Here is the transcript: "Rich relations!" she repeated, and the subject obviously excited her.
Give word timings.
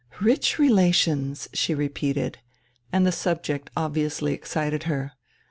"Rich 0.19 0.57
relations!" 0.57 1.47
she 1.53 1.75
repeated, 1.75 2.39
and 2.91 3.05
the 3.05 3.11
subject 3.11 3.69
obviously 3.77 4.33
excited 4.33 4.85
her. 4.85 5.11